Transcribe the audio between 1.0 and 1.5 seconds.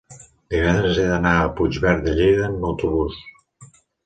he d'anar